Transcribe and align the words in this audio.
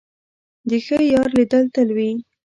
د 0.69 0.71
ښه 0.85 0.97
یار 1.13 1.29
لیدل 1.37 1.63
تل 1.73 1.87
وي. 1.97 2.11